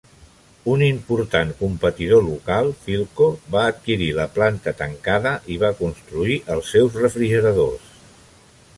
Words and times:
Un 0.75 0.83
important 0.85 1.51
competidor 1.59 2.23
local, 2.29 2.71
Philco, 2.87 3.29
va 3.57 3.67
adquirir 3.75 4.09
la 4.23 4.27
planta 4.39 4.75
tancada 4.83 5.37
i 5.37 5.57
hi 5.59 5.63
va 5.67 5.73
construir 5.85 6.43
els 6.57 6.75
seus 6.77 7.03
refrigeradors. 7.07 7.97